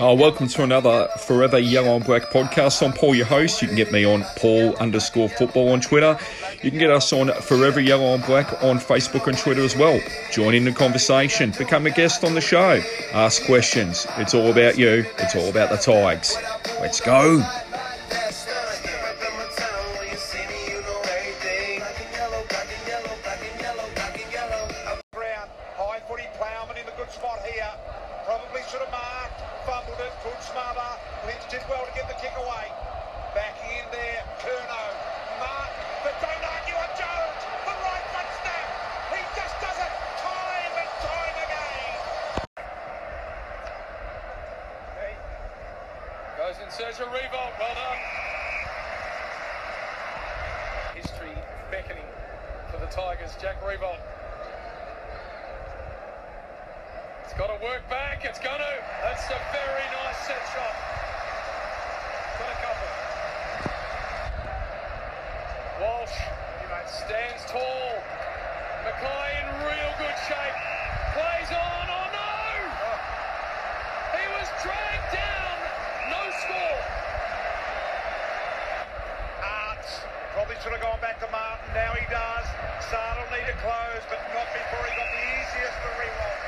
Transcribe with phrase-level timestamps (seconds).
[0.00, 2.84] Uh, welcome to another Forever Yellow and Black podcast.
[2.84, 3.62] I'm Paul, your host.
[3.62, 6.18] You can get me on Paul underscore football on Twitter.
[6.62, 10.00] You can get us on Forever Yellow and Black on Facebook and Twitter as well.
[10.32, 14.04] Join in the conversation, become a guest on the show, ask questions.
[14.16, 16.36] It's all about you, it's all about the Tigers.
[16.80, 17.40] Let's go.
[46.64, 47.58] In search Riewoldt.
[47.60, 48.00] Well done.
[50.94, 51.36] History
[51.70, 52.08] beckoning
[52.70, 53.36] for the Tigers.
[53.40, 54.00] Jack Riewoldt.
[57.24, 58.24] It's got to work back.
[58.24, 58.84] It's going to.
[59.02, 60.74] That's a very nice set shot.
[62.40, 62.92] Got a couple.
[65.82, 66.16] Walsh
[66.88, 67.92] stands tall.
[68.84, 70.56] Mackay in real good shape.
[71.12, 71.86] Plays on.
[71.88, 72.32] Oh no!
[74.16, 75.56] He was dragged down.
[76.10, 76.80] No score.
[79.40, 80.04] Aarts
[80.54, 81.74] probably should have gone back to Martin.
[81.74, 82.46] Now he does.
[82.90, 86.40] Saad'll need to close, but not before he got the easiest for Riewoldt.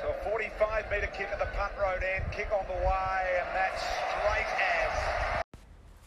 [0.00, 3.48] So a 45 metre kick at the punt road end, kick on the way, and
[3.54, 5.42] that's straight as.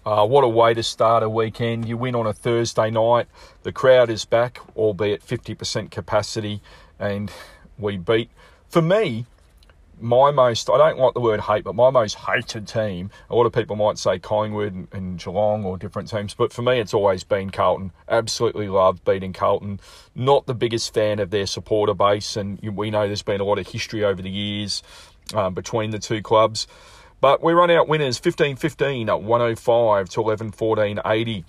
[0.06, 1.88] Uh, what a way to start a weekend.
[1.88, 3.28] You win on a Thursday night.
[3.64, 6.62] The crowd is back, albeit 50% capacity,
[7.00, 7.32] and
[7.78, 8.30] we beat,
[8.70, 9.26] for me,
[10.02, 13.12] my most, I don't like the word hate, but my most hated team.
[13.30, 16.80] A lot of people might say Collingwood and, Geelong or different teams, but for me,
[16.80, 17.92] it's always been Carlton.
[18.08, 19.80] Absolutely love beating Carlton.
[20.16, 23.60] Not the biggest fan of their supporter base, and we know there's been a lot
[23.60, 24.84] of history over the years
[25.34, 26.68] um, between the two clubs.
[27.22, 31.46] But we run out winners 15 15 at 105 to 11 14 80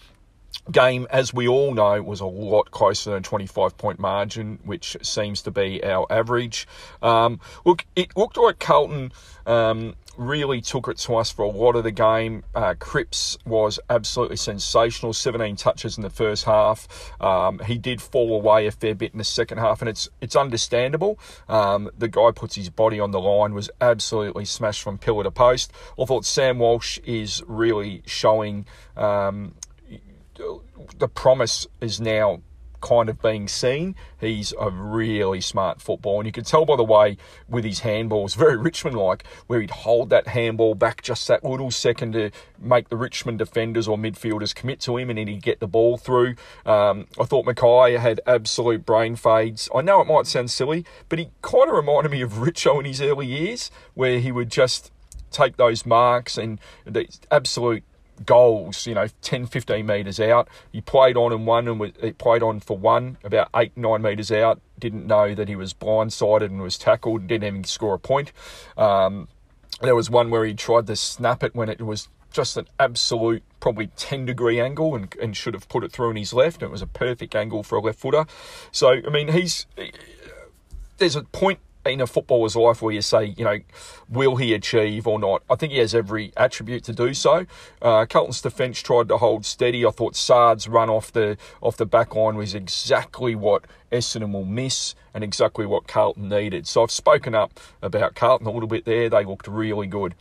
[0.70, 4.97] game, as we all know, was a lot closer than a 25 point margin, which
[5.03, 6.66] seems to be our average.
[7.03, 9.12] Um, look, it looked like Carlton
[9.47, 12.44] um, really took it to us for a lot of the game.
[12.55, 16.87] Uh, Cripps was absolutely sensational, 17 touches in the first half.
[17.21, 20.37] Um, he did fall away a fair bit in the second half, and it's it's
[20.37, 21.19] understandable.
[21.49, 25.31] Um, the guy puts his body on the line, was absolutely smashed from pillar to
[25.31, 25.72] post.
[25.99, 29.55] I thought Sam Walsh is really showing um,
[30.99, 32.41] the promise is now
[32.81, 33.95] kind of being seen.
[34.19, 36.21] He's a really smart footballer.
[36.21, 37.17] and you can tell by the way
[37.49, 41.71] with his handballs, very Richmond like, where he'd hold that handball back just that little
[41.71, 45.61] second to make the Richmond defenders or midfielders commit to him, and then he'd get
[45.61, 46.37] the ball through.
[46.67, 49.69] Um, I thought Mackay had absolute brain fades.
[49.75, 52.84] I know it might sound silly, but he kind of reminded me of Richo in
[52.87, 54.91] his early years, where he would just
[55.31, 57.84] take those marks and the absolute
[58.26, 60.48] goals, you know, 10, 15 metres out.
[60.72, 64.31] He played on and won and he played on for one, about eight, nine metres
[64.31, 64.60] out.
[64.78, 68.32] Didn't know that he was blindsided and was tackled and didn't even score a point.
[68.76, 69.28] Um,
[69.81, 73.42] there was one where he tried to snap it when it was just an absolute,
[73.58, 76.62] probably 10 degree angle and, and should have put it through in his left.
[76.62, 78.26] It was a perfect angle for a left footer.
[78.70, 79.66] So, I mean, he's,
[80.98, 83.59] there's a point in a footballer's life where you say, you know,
[84.09, 85.43] will he achieve or not?
[85.49, 87.47] I think he has every attribute to do so.
[87.81, 89.87] Uh, Carlton's defence tried to hold steady.
[89.87, 94.45] I thought Saad's run off the off the back line was exactly what Essendon will
[94.45, 96.67] miss and exactly what Carlton needed.
[96.67, 99.09] So I've spoken up about Carlton a little bit there.
[99.09, 100.15] They looked really good.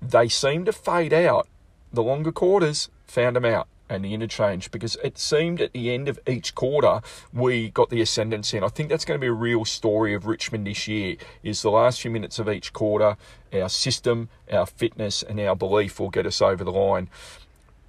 [0.00, 1.48] They seemed to fade out.
[1.92, 6.08] The longer quarters found them out and the interchange because it seemed at the end
[6.08, 7.00] of each quarter
[7.32, 10.26] we got the ascendancy and I think that's going to be a real story of
[10.26, 13.16] Richmond this year is the last few minutes of each quarter
[13.52, 17.08] our system our fitness and our belief will get us over the line.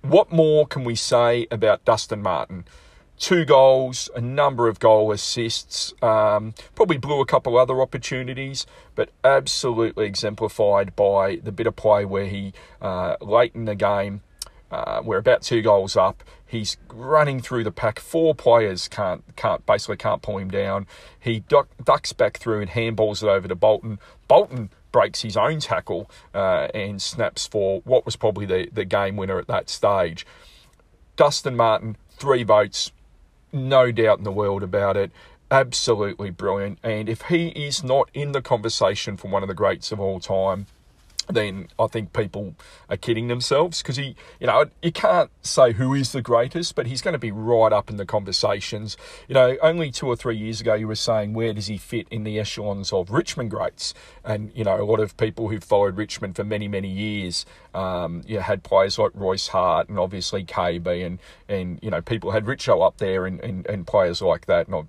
[0.02, 2.66] What more can we say about Dustin Martin?
[3.20, 9.10] Two goals, a number of goal assists, um, probably blew a couple other opportunities, but
[9.24, 14.22] absolutely exemplified by the bit of play where he, uh, late in the game,
[14.72, 16.24] uh, we're about two goals up.
[16.46, 18.00] He's running through the pack.
[18.00, 20.88] Four players can't can't basically can't pull him down.
[21.20, 24.00] He duck, ducks back through and handballs it over to Bolton.
[24.28, 29.18] Bolton breaks his own tackle uh, and snaps for what was probably the, the game
[29.18, 30.26] winner at that stage.
[31.16, 32.92] Dustin Martin, three votes,
[33.52, 35.12] no doubt in the world about it.
[35.50, 36.80] Absolutely brilliant.
[36.84, 40.20] And if he is not in the conversation for one of the greats of all
[40.20, 40.68] time,
[41.28, 42.56] then I think people
[42.90, 46.88] are kidding themselves because he, you know, you can't say who is the greatest, but
[46.88, 48.96] he's going to be right up in the conversations.
[49.28, 52.08] You know, only two or three years ago, you were saying where does he fit
[52.10, 53.94] in the echelons of Richmond greats,
[54.24, 58.24] and you know, a lot of people who've followed Richmond for many many years, um,
[58.26, 61.20] you had players like Royce Hart and obviously KB, and
[61.50, 64.88] and you know, people had Richo up there and and, and players like that, and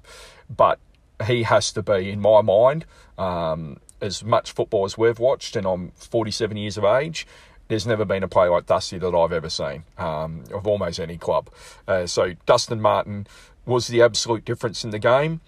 [0.49, 0.79] but
[1.27, 2.85] he has to be in my mind.
[3.17, 7.27] Um, as much football as we've watched, and I'm 47 years of age,
[7.69, 11.19] there's never been a player like Dusty that I've ever seen um, of almost any
[11.19, 11.51] club.
[11.87, 13.27] Uh, so Dustin Martin
[13.67, 15.41] was the absolute difference in the game.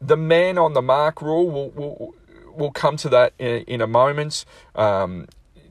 [0.00, 2.14] The man on the mark rule, will will
[2.54, 4.44] we'll come to that in, in a moment.
[4.74, 5.26] Um,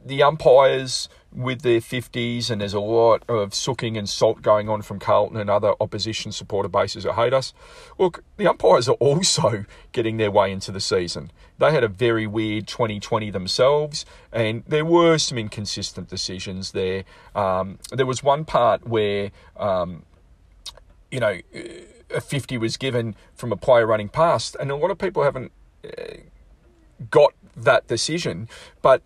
[0.06, 4.81] the umpires with their 50s, and there's a lot of sooking and salt going on
[4.81, 7.53] from Carlton and other opposition supporter bases that hate us.
[7.97, 11.31] Look, the umpires are also getting their way into the season.
[11.59, 17.03] They had a very weird 2020 themselves, and there were some inconsistent decisions there.
[17.35, 20.03] Um, there was one part where, um,
[21.12, 21.39] you know,
[22.09, 25.51] a 50 was given from a player running past, and a lot of people haven't
[25.83, 26.18] uh,
[27.09, 28.47] got that decision,
[28.81, 29.01] but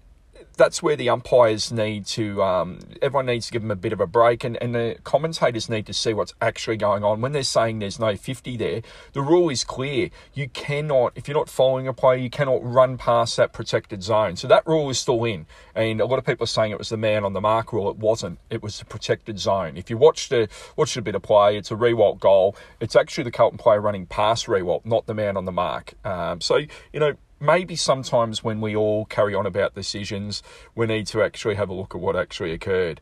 [0.57, 3.99] that's where the umpires need to, um, everyone needs to give them a bit of
[3.99, 7.21] a break, and, and the commentators need to see what's actually going on.
[7.21, 8.81] When they're saying there's no 50 there,
[9.13, 10.09] the rule is clear.
[10.33, 14.35] You cannot, if you're not following a player, you cannot run past that protected zone.
[14.35, 15.45] So that rule is still in.
[15.73, 17.89] And a lot of people are saying it was the man on the mark rule.
[17.89, 18.39] It wasn't.
[18.49, 19.77] It was the protected zone.
[19.77, 22.55] If you watched a, watched a bit of play, it's a Riewoldt goal.
[22.79, 25.93] It's actually the Carlton player running past Riewoldt, not the man on the mark.
[26.05, 30.43] Um, so, you know, maybe sometimes when we all carry on about decisions,
[30.75, 33.01] we need to actually have a look at what actually occurred.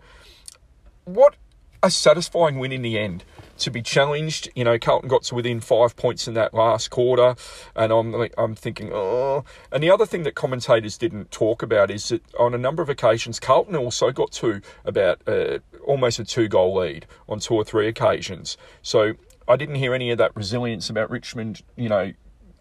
[1.05, 1.35] What
[1.81, 3.23] a satisfying win in the end
[3.57, 4.49] to be challenged.
[4.55, 7.35] You know, Carlton got to within five points in that last quarter,
[7.75, 9.43] and I'm I'm thinking, oh.
[9.71, 12.89] And the other thing that commentators didn't talk about is that on a number of
[12.89, 17.63] occasions, Carlton also got to about uh, almost a two goal lead on two or
[17.63, 18.57] three occasions.
[18.81, 19.13] So
[19.47, 21.61] I didn't hear any of that resilience about Richmond.
[21.75, 22.13] You know,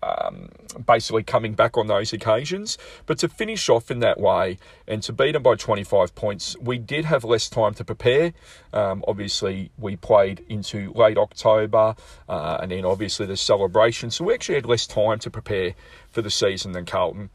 [0.03, 0.49] um,
[0.87, 2.79] basically coming back on those occasions.
[3.07, 6.79] But to finish off in that way and to beat them by 25 points, we
[6.79, 8.33] did have less time to prepare.
[8.73, 11.95] Um, obviously, we played into late October
[12.29, 14.11] uh, and then obviously the celebration.
[14.11, 15.75] So we actually had less time to prepare
[16.11, 17.31] for the season than Carlton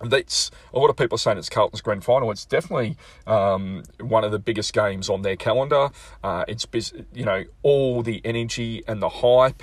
[0.00, 2.30] that's a lot of people are saying it's Carlton's grand final.
[2.30, 2.96] It's definitely
[3.26, 5.90] um, one of the biggest games on their calendar.
[6.22, 6.66] Uh, it's
[7.12, 9.62] you know all the energy and the hype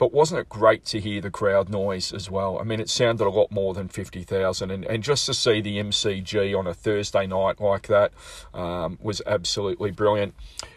[0.00, 2.58] but wasn't it great to hear the crowd noise as well?
[2.58, 4.70] I mean, it sounded a lot more than 50,000.
[4.70, 8.10] And, and just to see the MCG on a Thursday night like that
[8.54, 10.34] um, was absolutely brilliant.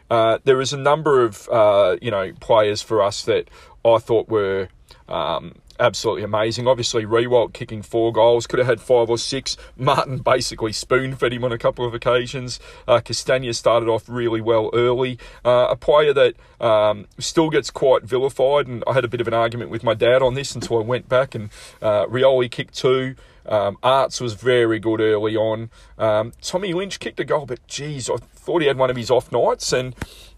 [0.09, 3.49] Uh, there was a number of, uh, you know, players for us that
[3.85, 4.67] I thought were
[5.07, 6.67] um, absolutely amazing.
[6.67, 9.57] Obviously, Riewoldt kicking four goals, could have had five or six.
[9.77, 12.59] Martin basically spoon fed him on a couple of occasions.
[12.87, 15.17] Uh, Castagna started off really well early.
[15.43, 19.27] Uh, a player that um, still gets quite vilified, and I had a bit of
[19.27, 21.49] an argument with my dad on this until I went back and
[21.81, 23.15] uh, Rioli kicked two.
[23.45, 25.69] Um, Aarts was very good early on.
[25.97, 29.11] Um, Tommy Lynch kicked a goal, but geez, I thought he had one of his
[29.11, 29.95] off nights, and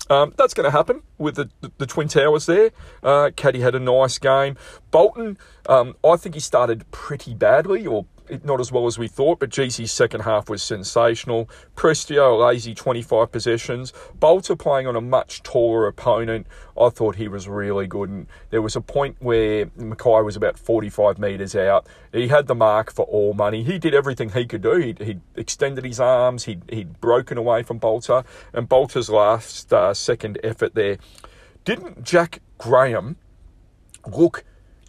[0.09, 2.71] um, that's going to happen with the, the, the, Twin Towers there.
[3.01, 4.55] Uh, Caddy had a nice game.
[4.91, 5.37] Bolton,
[5.67, 8.05] um, I think he started pretty badly, or
[8.43, 11.49] not as well as we thought, but GC's second half was sensational.
[11.75, 13.93] Prestia, a lazy 25 possessions.
[14.19, 16.47] Balta playing on a much taller opponent.
[16.79, 18.09] I thought he was really good.
[18.09, 21.87] And there was a point where Mackay was about 45 metres out.
[22.11, 23.63] He had the mark for all money.
[23.63, 24.75] He did everything he could do.
[24.75, 28.25] He'd, he'd extended his arms, he'd, he'd broken away from Balta.
[28.53, 30.97] And Balta's last uh, second effort there.
[31.63, 33.17] Didn't Jack Graham
[34.05, 34.43] look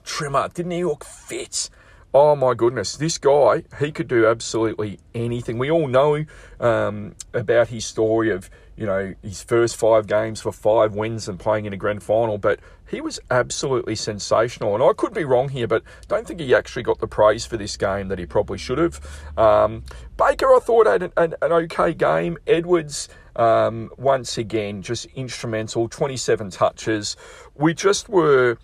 [0.05, 0.49] trimmer?
[0.53, 1.71] Didn't he look fit?
[2.17, 5.59] Oh my goodness, this guy, he could do absolutely anything.
[5.59, 6.25] We all know
[6.59, 11.39] um, about his story of, you know, his first five games for five wins and
[11.39, 12.59] playing in a grand final, but
[12.89, 14.75] he was absolutely sensational.
[14.75, 17.59] And I could be wrong here, but don't think he actually got the praise for
[17.59, 18.99] this game that he probably should have.
[19.37, 19.85] Um,
[20.17, 22.39] Baker, I thought, had an, an, an okay game.
[22.47, 27.15] Edwards, um, once again, just instrumental, 27 touches.
[27.55, 28.57] We just were,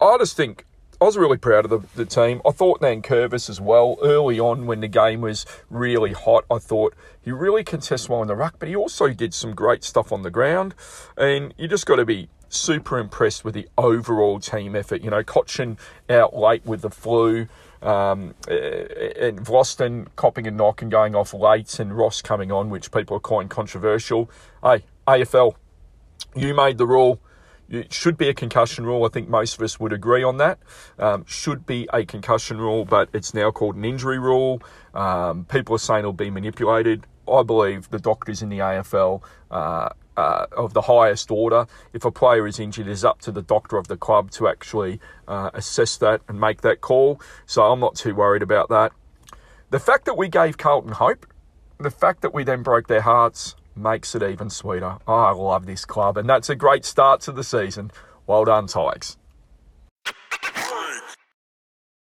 [0.00, 0.64] I just think,
[0.98, 2.40] I was really proud of the, the team.
[2.46, 3.98] I thought Nankervis as well.
[4.02, 8.28] Early on, when the game was really hot, I thought he really contests well in
[8.28, 10.74] the ruck, but he also did some great stuff on the ground.
[11.18, 15.02] And you just got to be super impressed with the overall team effort.
[15.02, 15.76] You know, Cotchin
[16.08, 17.46] out late with the flu,
[17.82, 22.90] um, and Vlastuin copping a knock and going off late, and Ross coming on, which
[22.90, 24.30] people are calling controversial.
[24.62, 25.56] Hey, AFL,
[26.34, 27.20] you made the rule
[27.68, 29.04] it should be a concussion rule.
[29.04, 30.58] I think most of us would agree on that.
[30.98, 34.62] Um, should be a concussion rule, but it's now called an injury rule.
[34.94, 37.06] Um, people are saying it'll be manipulated.
[37.30, 41.66] I believe the doctors in the AFL uh, uh, of the highest order.
[41.92, 44.48] If a player is injured, it is up to the doctor of the club to
[44.48, 47.20] actually uh, assess that and make that call.
[47.46, 48.92] So I'm not too worried about that.
[49.70, 51.26] The fact that we gave Carlton hope,
[51.78, 54.96] the fact that we then broke their hearts, makes it even sweeter.
[55.06, 57.90] I love this club, and that's a great start to the season.
[58.26, 59.16] Well done, Tigers.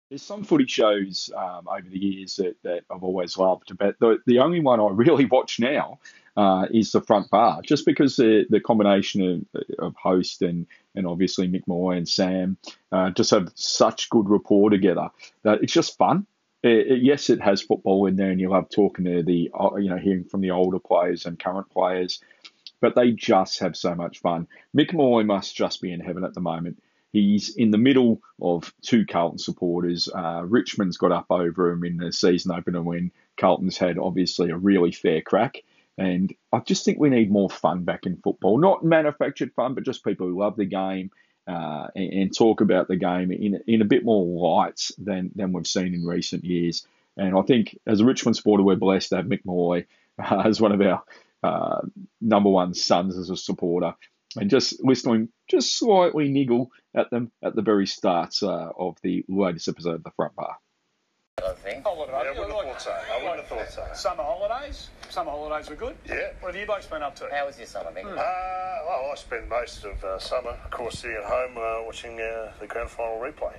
[0.09, 4.17] There's some footy shows um, over the years that, that I've always loved, but the,
[4.25, 5.99] the only one I really watch now
[6.37, 11.05] uh, is the front bar, just because the, the combination of, of host and, and
[11.05, 12.57] obviously Mick Molloy and Sam
[12.91, 15.09] uh, just have such good rapport together
[15.43, 16.25] that it's just fun.
[16.67, 19.75] It, it, yes, it has football in there, and you love talking to the uh,
[19.77, 22.21] you know hearing from the older players and current players,
[22.81, 24.47] but they just have so much fun.
[24.75, 26.81] Mick Molloy must just be in heaven at the moment.
[27.13, 30.09] He's in the middle of two Carlton supporters.
[30.13, 34.57] Uh, Richmond's got up over him in the season opener when Carlton's had obviously a
[34.57, 35.63] really fair crack.
[35.97, 38.59] And I just think we need more fun back in football.
[38.59, 41.09] Not manufactured fun, but just people who love the game
[41.47, 45.53] uh, and, and, talk about the game in, in a bit more lights than, than
[45.53, 46.85] we've seen in recent years.
[47.15, 49.85] And I think as a Richmond supporter, we're blessed to have Mick
[50.19, 51.03] uh, as one of our
[51.43, 51.81] uh,
[52.19, 53.93] number one sons as a supporter
[54.35, 59.23] and just listening just slightly niggle at them at the very start uh, of the
[59.29, 60.57] latest episode of the front bar.
[61.45, 61.83] I think.
[61.83, 62.13] Holiday.
[62.13, 62.91] Yeah, I wouldn't have thought so.
[62.91, 63.85] I wouldn't have thought so.
[63.93, 64.89] Summer holidays.
[65.09, 65.95] Summer holidays were good.
[66.07, 66.31] Yeah.
[66.39, 67.29] What have you both been up to?
[67.31, 68.05] How was your summer, Mick?
[68.05, 68.15] Uh,
[68.87, 72.51] well, I spent most of uh, summer, of course, sitting at home uh, watching uh,
[72.59, 73.53] the grand final replay.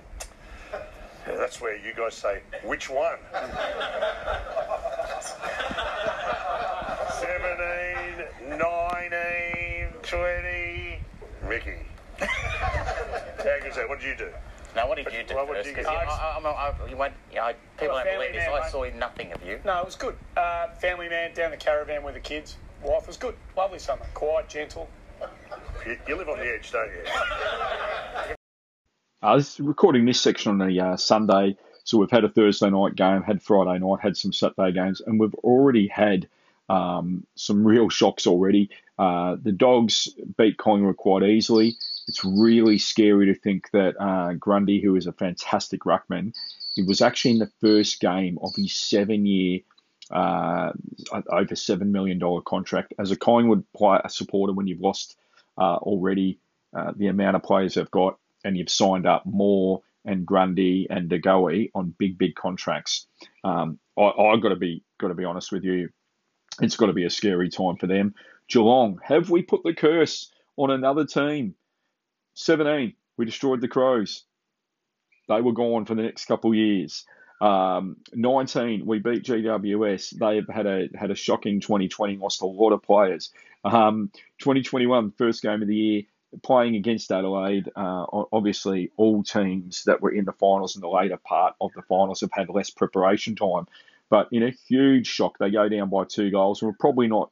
[0.73, 3.19] Yeah, that's where you guys say, which one?
[7.21, 8.59] 17, 19,
[10.03, 11.01] 20,
[11.49, 11.87] Mickey.
[12.19, 13.89] How good's that?
[13.89, 14.31] What did you do?
[14.79, 15.67] Now, what did you do Well, what first?
[15.67, 16.05] did you 'Cause get?
[16.05, 18.47] you, I, I, I, you went, you know, people Well, don't believe this.
[18.47, 18.71] man, I mate.
[18.71, 19.59] saw nothing of you.
[19.65, 20.15] No, it was good.
[20.37, 22.57] Uh, family man down the caravan with the kids.
[22.85, 23.35] Wife was good.
[23.57, 24.05] Lovely summer.
[24.15, 24.89] Quiet, gentle.
[25.85, 27.03] You, you live on the edge, don't you?
[29.21, 32.95] I was recording this section on a uh, Sunday, so we've had a Thursday night
[32.95, 36.29] game, had Friday night, had some Saturday games, and we've already had
[36.69, 38.71] um, some real shocks already.
[38.97, 41.75] Uh, the Dogs beat Collingwood quite easily.
[42.09, 46.33] It's really scary to think that uh, Grundy, who is a fantastic ruckman,
[46.75, 49.61] he was actually in the first game of his seven-year,
[50.11, 50.73] uh,
[51.31, 54.53] over seven million dollar contract as a Collingwood player, supporter.
[54.53, 55.17] When you've lost
[55.59, 56.39] uh, already
[56.75, 61.11] uh, the amount of players they've got, and you've signed up Moore and Grundy and
[61.11, 63.07] DeGoey on big, big contracts.
[63.45, 65.91] Um, I, I've got to be got to be honest with you.
[66.61, 68.15] It's got to be a scary time for them.
[68.49, 71.55] Geelong, have we put the curse on another team?
[72.39, 74.25] 17, we destroyed the Crows.
[75.29, 77.05] They were gone for the next couple of years.
[77.41, 80.19] Um, 19, we beat GWS.
[80.19, 83.33] They have had a had a shocking 2020, lost a lot of players.
[83.65, 86.03] Um, 2021, first game of the year,
[86.43, 87.71] playing against Adelaide.
[87.75, 91.83] Uh, obviously, all teams that were in the finals and the later part of the
[91.83, 93.67] finals have had less preparation time.
[94.11, 96.63] But in a huge shock, they go down by two goals.
[96.63, 97.31] We're probably not.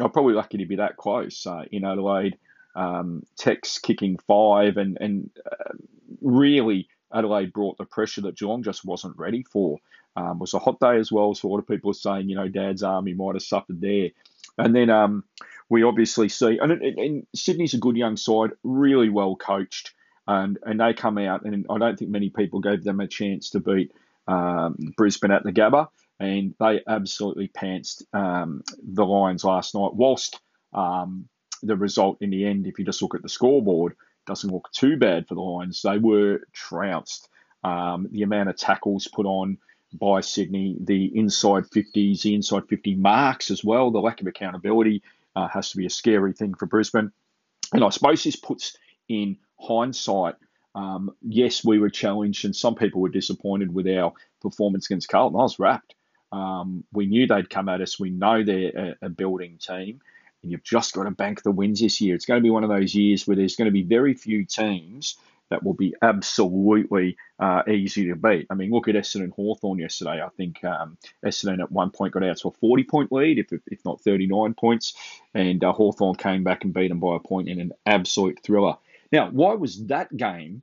[0.00, 2.36] I'm probably lucky to be that close uh, in Adelaide.
[2.74, 5.72] Um, Tex kicking five, and and uh,
[6.20, 9.78] really Adelaide brought the pressure that Geelong just wasn't ready for.
[10.16, 12.28] Um, it was a hot day as well, so a lot of people are saying,
[12.28, 14.10] you know, Dad's army might have suffered there.
[14.58, 15.24] And then um,
[15.68, 19.92] we obviously see, and, and, and Sydney's a good young side, really well coached,
[20.26, 23.50] and and they come out, and I don't think many people gave them a chance
[23.50, 23.92] to beat
[24.28, 29.94] um, Brisbane at the Gabba, and they absolutely pantsed um, the Lions last night.
[29.94, 30.38] Whilst
[30.72, 31.28] um,
[31.62, 34.96] the result in the end, if you just look at the scoreboard, doesn't look too
[34.96, 35.82] bad for the Lions.
[35.82, 37.28] They were trounced.
[37.64, 39.58] Um, the amount of tackles put on
[39.92, 45.02] by Sydney, the inside 50s, the inside 50 marks as well, the lack of accountability
[45.34, 47.12] uh, has to be a scary thing for Brisbane.
[47.72, 48.76] And I suppose this puts
[49.08, 50.36] in hindsight,
[50.74, 55.38] um, yes, we were challenged and some people were disappointed with our performance against Carlton.
[55.38, 55.94] I was rapt.
[56.32, 57.98] Um, we knew they'd come at us.
[57.98, 60.00] We know they're a, a building team
[60.42, 62.14] and you've just got to bank the wins this year.
[62.14, 64.44] It's going to be one of those years where there's going to be very few
[64.44, 65.16] teams
[65.50, 68.46] that will be absolutely uh, easy to beat.
[68.50, 70.22] I mean, look at Essendon Hawthorn yesterday.
[70.22, 73.52] I think um, Essendon at one point got out to a 40 point lead, if,
[73.66, 74.94] if not 39 points,
[75.34, 78.76] and uh, Hawthorn came back and beat them by a point in an absolute thriller.
[79.12, 80.62] Now, why was that game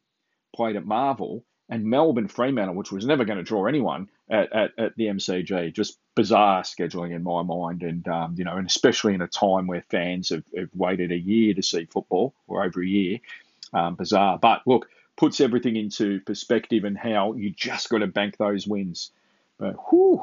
[0.56, 4.72] played at Marvel and Melbourne Fremantle, which was never going to draw anyone at, at,
[4.78, 5.74] at, the MCG.
[5.74, 9.68] Just bizarre scheduling in my mind, and um, you know, and especially in a time
[9.68, 13.20] where fans have, have, waited a year to see football or over a year,
[13.74, 14.38] um, bizarre.
[14.38, 19.12] But look, puts everything into perspective and how you just got to bank those wins.
[19.58, 20.22] But whoo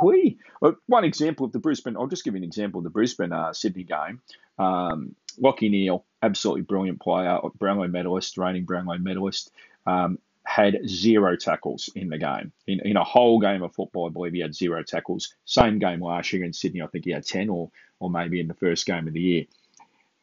[0.87, 3.53] One example of the Brisbane, I'll just give you an example of the Brisbane uh,
[3.53, 4.21] Sydney game.
[4.59, 9.51] Um, Lachie Neale, absolutely brilliant player, Brownlow medalist, reigning Brownlow medalist.
[9.87, 12.53] Um, had zero tackles in the game.
[12.67, 15.35] In, in a whole game of football, I believe he had zero tackles.
[15.45, 18.49] Same game last year in Sydney, I think he had 10 or, or maybe in
[18.49, 19.45] the first game of the year.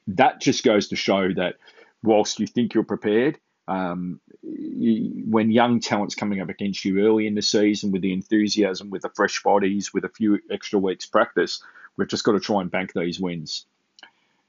[0.08, 1.56] That just goes to show that
[2.04, 7.28] whilst you think you're prepared, um, you, when young talent's coming up against you early
[7.28, 11.06] in the season with the enthusiasm, with the fresh bodies, with a few extra weeks
[11.06, 11.64] practice,
[11.98, 13.66] we've just got to try and bank these wins.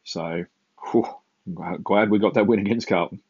[0.05, 0.45] So,
[0.91, 1.07] whew,
[1.83, 3.21] glad we got that win against Carlton.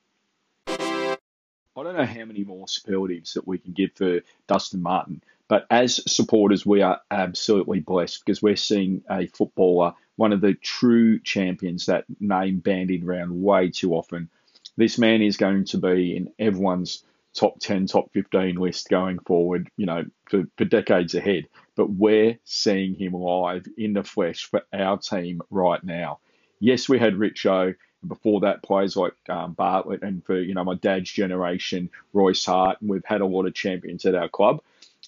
[1.77, 5.67] I don't know how many more superlatives that we can give for Dustin Martin, but
[5.71, 11.19] as supporters, we are absolutely blessed because we're seeing a footballer, one of the true
[11.21, 14.29] champions, that name bandied around way too often.
[14.77, 19.71] This man is going to be in everyone's top 10, top 15 list going forward,
[19.77, 21.49] you know, for, for decades ahead.
[21.75, 26.21] But we're seeing him live in the flesh for our team right now.
[26.61, 27.75] Yes, we had Richo
[28.07, 32.81] before that, players like um, Bartlett and for you know my dad's generation, Royce Hart,
[32.81, 34.61] and we've had a lot of champions at our club.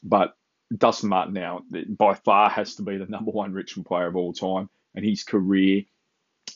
[0.02, 0.36] But
[0.76, 4.32] Dustin Martin now by far has to be the number one Richmond player of all
[4.32, 5.84] time, and his career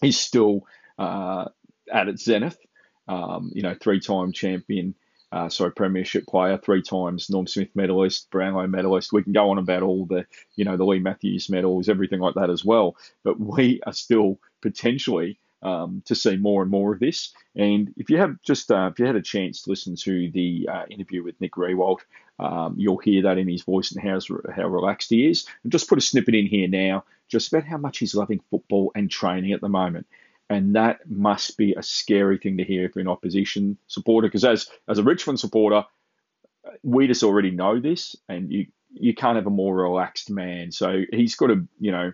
[0.02, 0.66] is still
[0.98, 1.46] uh,
[1.92, 2.58] at its zenith.
[3.06, 4.94] Um, you know, three-time champion,
[5.32, 9.14] uh, sorry, premiership player, three times Norm Smith medalist, Brownlow medalist.
[9.14, 10.26] We can go on about all the,
[10.56, 12.96] you know, the Leigh Matthews medals, everything like that as well.
[13.24, 17.32] But we are still potentially um, to see more and more of this.
[17.56, 20.68] And if you have just uh, if you had a chance to listen to the
[20.70, 22.00] uh, interview with Nick Riewoldt,
[22.38, 24.18] um, you'll hear that in his voice and how
[24.54, 25.46] how relaxed he is.
[25.62, 28.92] And just put a snippet in here now, just about how much he's loving football
[28.94, 30.06] and training at the moment.
[30.50, 34.44] And that must be a scary thing to hear if you're an opposition supporter, because
[34.44, 35.84] as as a Richmond supporter,
[36.82, 40.72] we just already know this, and you you can't have a more relaxed man.
[40.72, 42.12] So he's got to you know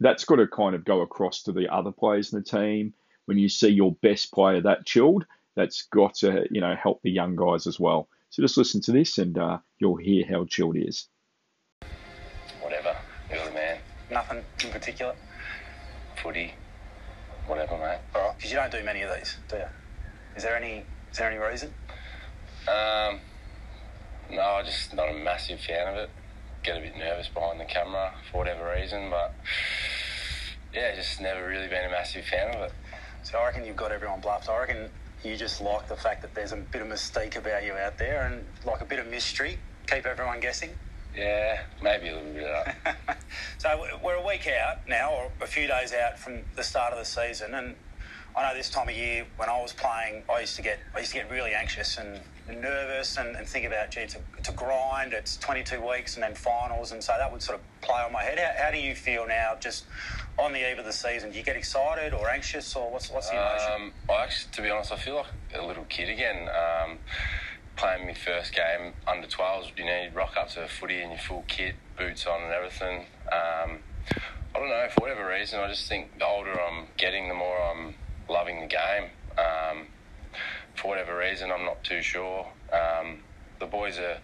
[0.00, 2.92] that's got to kind of go across to the other players in the team.
[3.26, 7.10] When you see your best player that chilled, that's got to you know help the
[7.10, 8.08] young guys as well.
[8.30, 11.08] So just listen to this, and uh, you'll hear how chilled he is.
[12.60, 12.96] Whatever,
[13.30, 13.78] you're man.
[14.10, 15.14] Nothing in particular.
[16.22, 16.54] Footy,
[17.46, 17.98] whatever, mate.
[18.14, 19.64] All right, because you don't do many of these, do you?
[20.36, 20.84] Is there any?
[21.10, 21.72] Is there any reason?
[22.68, 23.20] Um,
[24.30, 26.10] no, I'm just not a massive fan of it
[26.66, 29.32] get a bit nervous behind the camera for whatever reason, but
[30.74, 32.72] yeah, just never really been a massive fan of it.
[33.22, 34.48] So I reckon you've got everyone bluffed.
[34.48, 34.90] I reckon
[35.24, 38.26] you just like the fact that there's a bit of mystique about you out there
[38.26, 40.70] and like a bit of mystery, keep everyone guessing.
[41.16, 43.18] Yeah, maybe a little bit of that.
[43.58, 46.98] so we're a week out now, or a few days out from the start of
[46.98, 47.76] the season, and
[48.36, 50.98] I know this time of year when I was playing, I used to get I
[50.98, 54.48] used to get really anxious and nervous and, and think about, gee, it's a, it's
[54.48, 55.12] a, grind.
[55.12, 58.22] It's 22 weeks and then finals, and so that would sort of play on my
[58.22, 58.38] head.
[58.38, 59.84] How, how, do you feel now, just
[60.38, 61.30] on the eve of the season?
[61.30, 63.72] Do you get excited or anxious, or what's what's the emotion?
[63.74, 66.48] Um, well, actually, to be honest, I feel like a little kid again.
[66.48, 66.98] Um,
[67.76, 71.10] playing my first game under 12s, you know, you rock up to a footy in
[71.10, 73.04] your full kit, boots on, and everything.
[73.30, 73.80] Um,
[74.54, 77.60] I don't know, for whatever reason, I just think the older I'm getting, the more
[77.60, 77.94] I'm
[78.28, 79.10] loving the game.
[79.36, 79.88] Um,
[80.86, 82.46] for whatever reason, I'm not too sure.
[82.72, 83.18] Um,
[83.58, 84.18] the boys are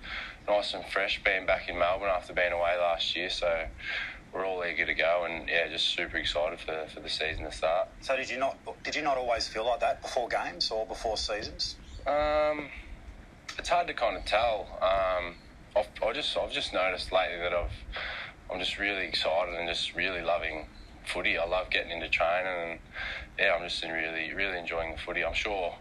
[0.49, 3.67] nice and fresh, being back in Melbourne after being away last year, so
[4.33, 7.53] we're all eager to go, and yeah, just super excited for, for the season to
[7.53, 7.89] start.
[8.01, 11.17] So did you not did you not always feel like that before games or before
[11.17, 11.77] seasons?
[12.07, 12.69] Um,
[13.59, 14.69] it's hard to kind of tell.
[14.81, 15.35] Um,
[15.77, 17.73] I've, I just I've just noticed lately that I've
[18.51, 20.67] I'm just really excited and just really loving
[21.07, 21.37] footy.
[21.37, 22.79] I love getting into training and
[23.39, 25.25] yeah, I'm just really really enjoying the footy.
[25.25, 25.75] I'm sure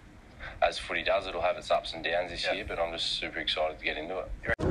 [0.62, 3.40] as footy does, it'll have its ups and downs this year, but I'm just super
[3.40, 4.71] excited to get into it.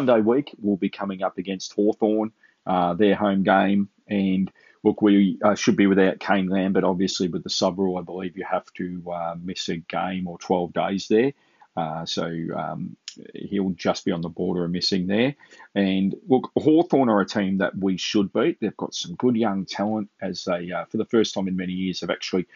[0.00, 2.32] Sunday week, we'll be coming up against Hawthorn,
[2.64, 3.90] uh, their home game.
[4.08, 4.50] And
[4.82, 7.98] look, we uh, should be without Kane Lambert, obviously, with the sub rule.
[7.98, 11.34] I believe you have to uh, miss a game or 12 days there.
[11.76, 12.24] Uh, so
[12.56, 12.96] um,
[13.34, 15.34] he'll just be on the border of missing there.
[15.74, 18.58] And look, Hawthorn are a team that we should beat.
[18.58, 21.74] They've got some good young talent as they, uh, for the first time in many
[21.74, 22.46] years, have actually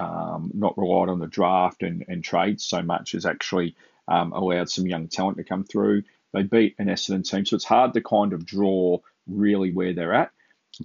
[0.00, 3.76] um, not relied on the draft and, and trades so much as actually
[4.08, 6.02] um, allowed some young talent to come through.
[6.32, 10.14] They beat an Essendon team, so it's hard to kind of draw really where they're
[10.14, 10.30] at.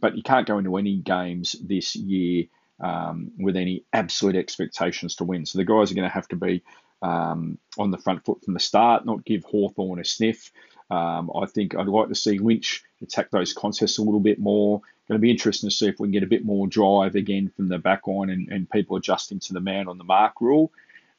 [0.02, 2.46] But you can't go into any games this year
[2.80, 5.46] um, with any absolute expectations to win.
[5.46, 6.64] So the guys are going to have to be
[7.02, 10.52] um, on the front foot from the start, not give Hawthorn a sniff.
[10.90, 14.82] Um, I think I'd like to see Lynch attack those contests a little bit more.
[15.08, 17.52] Going to be interesting to see if we can get a bit more drive again
[17.56, 20.72] from the back line and, and people adjusting to the man on the mark rule.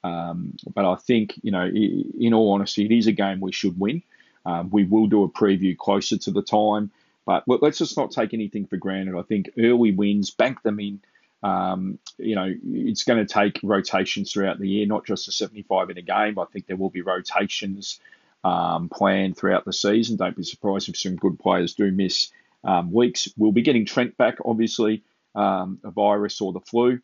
[0.02, 3.78] Um, but I think, you know, in all honesty, it is a game we should
[3.78, 4.02] win.
[4.46, 6.90] Um, we will do a preview closer to the time,
[7.26, 9.16] but let's just not take anything for granted.
[9.16, 11.00] I think early wins, bank them in.
[11.42, 15.90] Um, you know, it's going to take rotations throughout the year, not just a 75
[15.90, 16.38] in a game.
[16.38, 18.00] I think there will be rotations
[18.42, 20.16] um, planned throughout the season.
[20.16, 22.30] Don't be surprised if some good players do miss
[22.62, 23.28] um, weeks.
[23.36, 25.02] We'll be getting Trent back, obviously,
[25.34, 27.00] um, a virus or the flu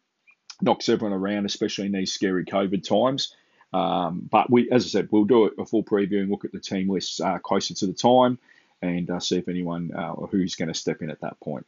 [0.62, 3.34] knocks everyone around, especially in these scary COVID times.
[3.72, 6.60] Um, but we, as I said, we'll do a full preview and look at the
[6.60, 8.38] team lists uh, closer to the time
[8.82, 11.66] and uh, see if anyone uh, who's going to step in at that point.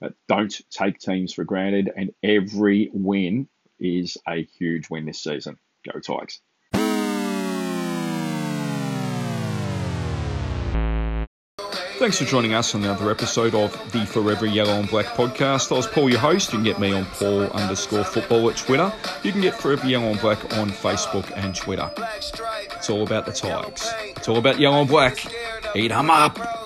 [0.00, 5.58] But don't take teams for granted, and every win is a huge win this season.
[5.90, 6.40] Go Tigers.
[12.04, 15.72] Thanks for joining us on another episode of the Forever Yellow and Black podcast.
[15.72, 16.52] I was Paul, your host.
[16.52, 18.92] You can get me on Paul underscore football at Twitter.
[19.22, 21.90] You can get Forever Yellow and Black on Facebook and Twitter.
[21.96, 23.90] It's all about the Tigers.
[24.18, 25.24] It's all about yellow and black.
[25.74, 26.63] Eat Eat 'em up.